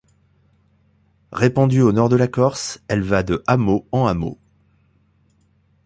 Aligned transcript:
Répandue 1.31 1.83
au 1.83 1.91
nord 1.91 2.09
de 2.09 2.15
la 2.15 2.27
Corse, 2.27 2.81
elle 2.87 3.03
va 3.03 3.21
de 3.21 3.43
hameau 3.45 3.85
en 3.91 4.07
hameau. 4.07 4.39